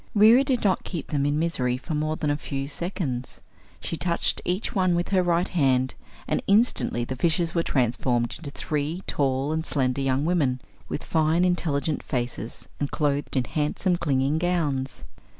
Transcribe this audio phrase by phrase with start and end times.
[0.15, 3.39] Reera did not keep them in misery more than a few seconds,
[3.79, 5.93] for she touched each one with her right hand
[6.27, 10.59] and instantly the fishes were transformed into three tall and slender young women,
[10.89, 15.03] with fine, intelligent faces and clothed in handsome, clinging gowns.